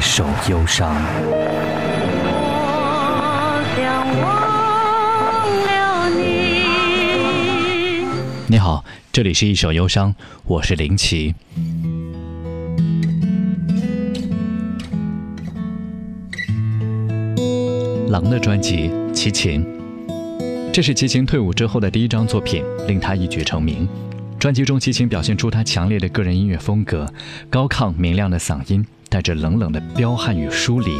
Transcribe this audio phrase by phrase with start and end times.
[0.00, 0.96] 一首忧伤。
[8.46, 8.82] 你好，
[9.12, 10.14] 这里是一首忧伤，
[10.46, 11.34] 我是林奇。
[18.08, 19.62] 狼的专辑《齐秦》，
[20.72, 23.86] 这是齐秦退伍之后的第一张作品，令他一举成名。
[24.38, 27.12] 专辑中，齐秦表现出他强烈的个人音乐风格，
[27.50, 30.92] 高亢明亮的嗓音带着冷冷的彪悍与疏离，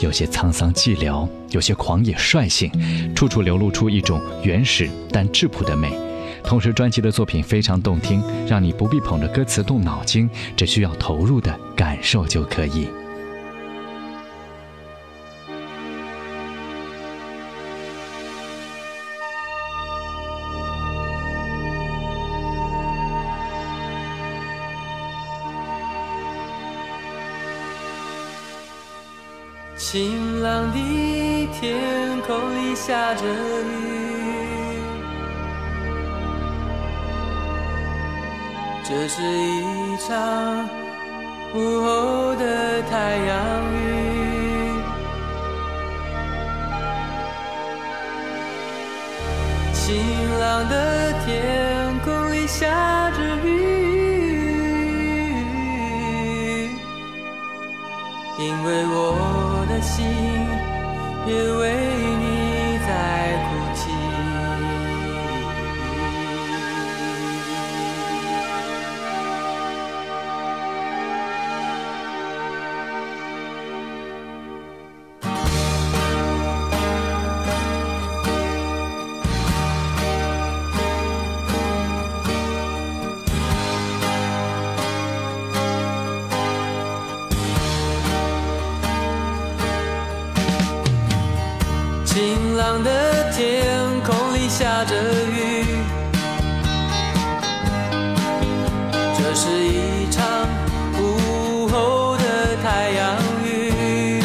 [0.00, 2.70] 有些沧桑寂寥，有些狂野率性，
[3.16, 5.90] 处处流露出一种原始但质朴的美。
[6.44, 12.86] 同时，专辑的作品非常动听，让你不必捧着歌词动脑筋，只需要投入的感受就可以。
[32.80, 33.26] 下着雨，
[38.82, 40.08] 这是一场
[41.54, 43.36] 午后的太阳
[43.74, 43.76] 雨。
[49.74, 49.84] 晴
[50.38, 53.48] 朗的天空里下着雨，
[58.38, 58.94] 因为我
[59.68, 59.72] 的。
[59.80, 60.04] 心
[61.24, 61.77] 也为
[99.30, 100.24] 这是一场
[100.98, 104.22] 午后的太阳雨。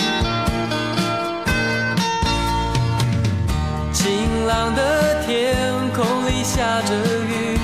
[3.91, 5.57] 晴朗的天
[5.93, 6.95] 空里下着
[7.27, 7.59] 雨，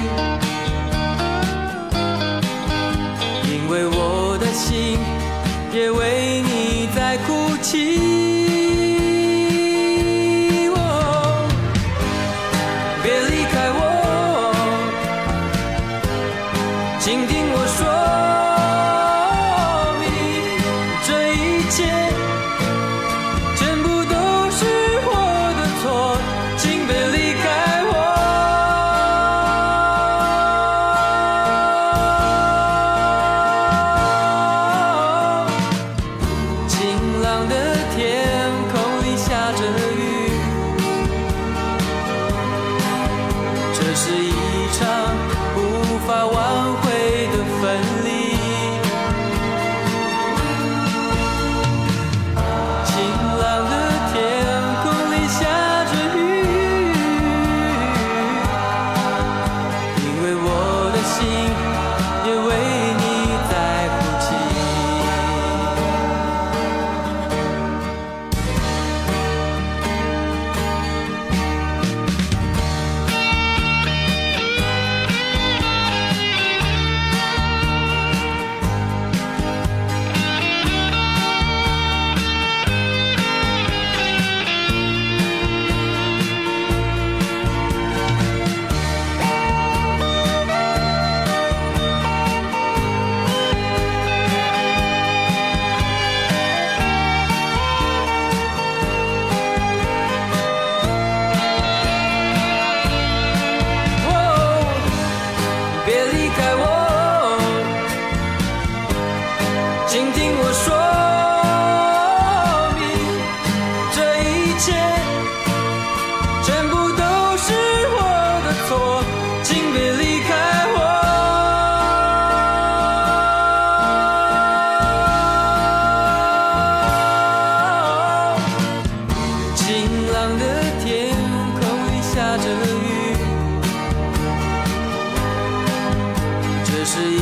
[3.45, 4.99] 因为我的心
[5.71, 8.08] 也为你在哭泣。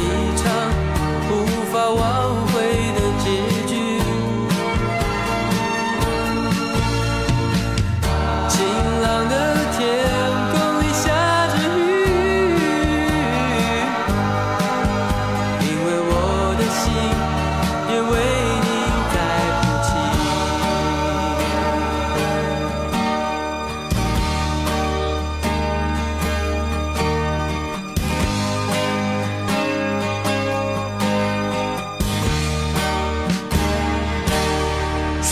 [0.08, 0.46] 一场
[1.30, 1.34] 无
[1.72, 2.57] 法挽回。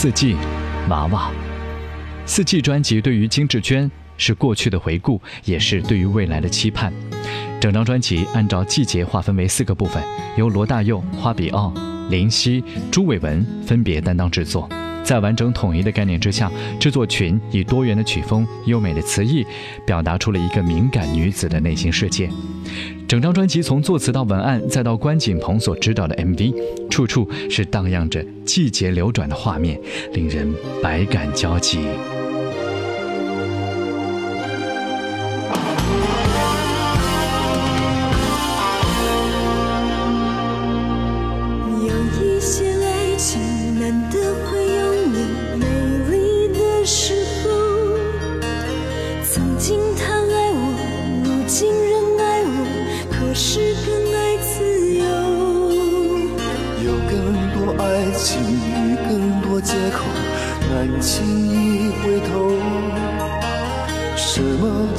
[0.06, 0.36] 四季，
[0.88, 1.32] 娃娃。
[2.28, 6.94] 四季专辑对于金志娟是过去的回顾，也是对于未来的期盼。
[7.60, 10.04] 整张专辑按照季节划分为四个部分，
[10.38, 11.74] 由罗大佑、花比奥、
[12.12, 14.70] 林夕、朱伟文分别担当制作。
[15.06, 19.46] 在完整统一的概念之下，制作群以多元的曲风、优美的词意，
[19.86, 22.28] 表达出了一个敏感女子的内心世界。
[23.08, 29.80] 整张专辑从作词到文案，再到关锦鹏所执导的 MV，处处是荡漾着季节流转的画面，
[30.14, 31.78] 令人百感交集。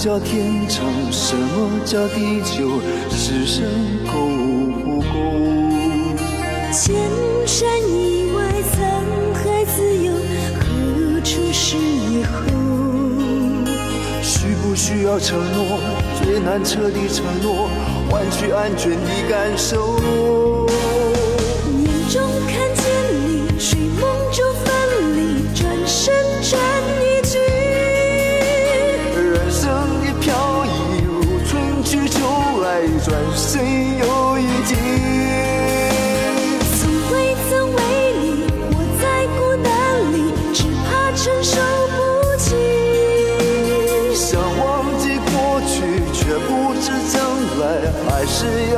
[0.07, 2.81] 叫天长，什么叫地久？
[3.11, 3.65] 此生
[4.07, 4.13] 够
[4.85, 5.07] 不够？
[6.71, 6.95] 千
[7.45, 8.77] 山以外，沧
[9.35, 10.13] 海自由，
[10.61, 12.31] 何处是以后？
[14.23, 15.81] 需不需要承诺？
[16.23, 17.69] 最难彻底承诺，
[18.09, 19.99] 换取安全的感受。
[21.83, 22.55] 眼中看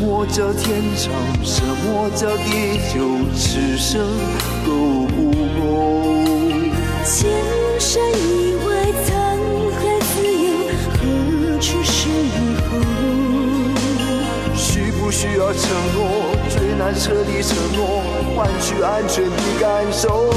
[0.00, 1.12] 么叫天长？
[1.44, 2.96] 什么叫地久？
[3.36, 4.00] 此生
[4.64, 5.30] 够不
[5.60, 5.60] 够？
[7.04, 7.30] 千
[7.78, 8.68] 山以外，
[9.04, 9.08] 沧
[9.76, 10.48] 海自由，
[10.94, 10.98] 何
[11.60, 12.32] 处是以
[12.64, 12.70] 后？
[14.56, 15.62] 需不需要承
[15.94, 16.00] 诺？
[16.48, 18.00] 最难彻底承诺，
[18.34, 20.32] 换取安全的感受。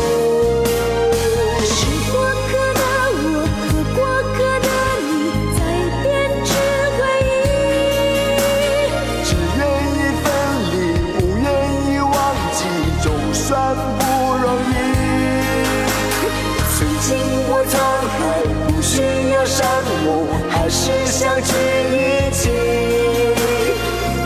[19.46, 21.52] 相聚
[21.92, 22.50] 一起，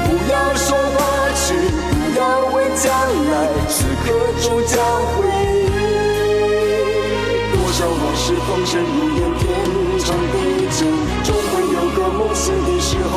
[0.05, 0.97] 不要说过
[1.35, 1.45] 去，
[1.91, 2.21] 不要
[2.53, 2.85] 问将
[3.31, 3.33] 来，
[3.67, 4.05] 此刻
[4.41, 4.73] 终将
[5.13, 5.55] 回忆。
[7.53, 9.41] 多少往事风尘如烟，天
[9.99, 10.35] 长地
[10.71, 10.79] 久，
[11.23, 13.13] 终会有个梦醒的时候。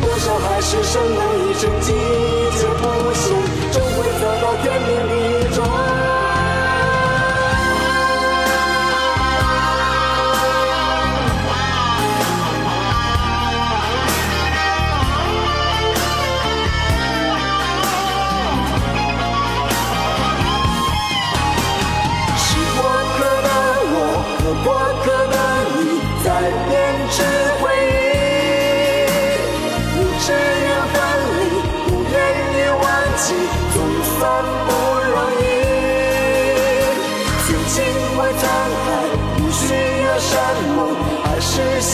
[0.00, 1.18] 多少海誓山盟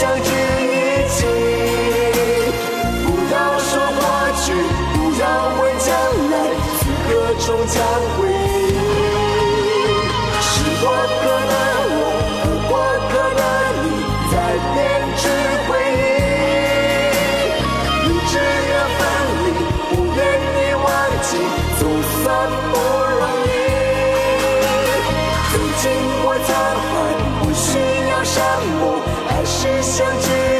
[0.03, 1.23] 相聚一起，
[3.05, 4.03] 不要说过
[4.43, 4.51] 去，
[4.91, 5.23] 不要
[5.55, 5.87] 问将
[6.29, 6.35] 来，
[6.77, 7.75] 此刻终将
[8.17, 8.75] 回忆。
[10.41, 10.51] 是
[10.83, 11.53] 过客的
[11.87, 11.97] 我
[12.67, 12.71] 过
[13.07, 13.41] 客的
[13.79, 13.83] 你，
[14.29, 14.33] 在
[14.73, 14.75] 编
[15.15, 15.23] 织
[15.69, 16.03] 回忆。
[18.03, 18.31] 明知
[18.73, 18.99] 要分
[19.39, 19.47] 离，
[19.87, 20.19] 不愿
[20.51, 20.85] 意忘
[21.21, 21.31] 记，
[21.79, 22.21] 总算
[22.73, 22.75] 不
[23.21, 23.49] 容易。
[25.49, 25.83] 曾经
[26.25, 26.51] 我沧
[26.91, 26.91] 海，
[27.39, 27.63] 不需
[28.09, 28.35] 要什
[28.81, 28.83] 么。
[29.45, 30.52] 是相聚。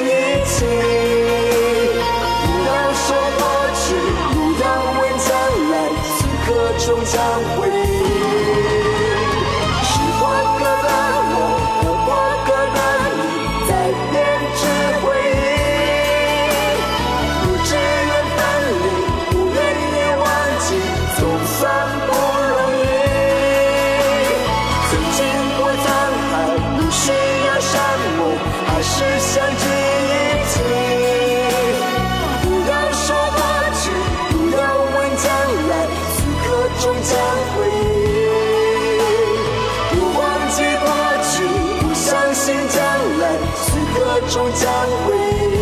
[44.29, 44.67] 终将
[45.05, 45.53] 归于，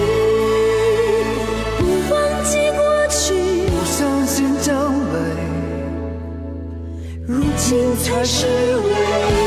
[1.78, 1.82] 不
[2.14, 3.34] 忘记过去，
[3.68, 4.76] 不相信将
[5.12, 5.16] 来，
[7.28, 8.90] 如今才是唯
[9.38, 9.41] 一。